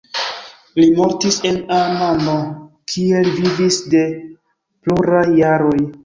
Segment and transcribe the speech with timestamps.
[0.77, 2.37] Li mortis en Amano
[2.93, 4.01] kie li vivis de
[4.87, 5.77] pluraj jaroj.